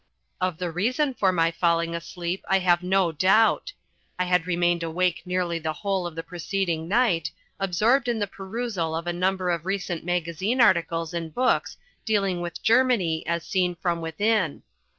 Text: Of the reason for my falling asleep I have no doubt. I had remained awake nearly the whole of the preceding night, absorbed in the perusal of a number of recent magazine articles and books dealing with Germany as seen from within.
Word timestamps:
Of 0.41 0.57
the 0.57 0.71
reason 0.71 1.13
for 1.13 1.31
my 1.31 1.51
falling 1.51 1.93
asleep 1.93 2.43
I 2.49 2.57
have 2.57 2.81
no 2.81 3.11
doubt. 3.11 3.71
I 4.17 4.25
had 4.25 4.47
remained 4.47 4.81
awake 4.81 5.21
nearly 5.25 5.59
the 5.59 5.73
whole 5.73 6.07
of 6.07 6.15
the 6.15 6.23
preceding 6.23 6.87
night, 6.87 7.29
absorbed 7.59 8.07
in 8.07 8.17
the 8.17 8.25
perusal 8.25 8.95
of 8.95 9.05
a 9.05 9.13
number 9.13 9.51
of 9.51 9.67
recent 9.67 10.03
magazine 10.03 10.59
articles 10.59 11.13
and 11.13 11.31
books 11.31 11.77
dealing 12.03 12.41
with 12.41 12.63
Germany 12.63 13.23
as 13.27 13.45
seen 13.45 13.75
from 13.75 14.01
within. 14.01 14.63